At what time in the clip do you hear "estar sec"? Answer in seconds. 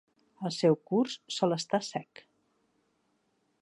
1.59-2.25